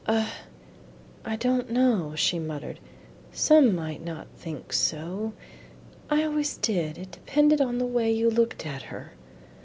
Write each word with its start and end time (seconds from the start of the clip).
"Ah, 0.07 0.35
I 1.23 1.35
don't 1.35 1.69
know," 1.69 2.15
she 2.15 2.39
muttered; 2.39 2.79
"some 3.31 3.75
might 3.75 4.03
not 4.03 4.25
think 4.35 4.73
so, 4.73 5.33
I 6.09 6.23
always 6.23 6.57
did; 6.57 6.97
it 6.97 7.11
depended 7.11 7.61
upon 7.61 7.77
the 7.77 7.85
way 7.85 8.11
you 8.11 8.31
looked 8.31 8.65
at 8.65 8.81
her." 8.89 9.11